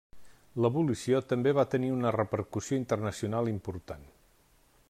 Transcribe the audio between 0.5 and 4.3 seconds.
L'abolició també va tenir una repercussió internacional important.